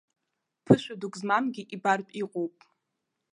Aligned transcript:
Ԥышәа 0.65 0.95
дук 0.99 1.13
змамгьы 1.19 1.63
ибартә 1.75 2.13
иҟоуп. 2.21 2.55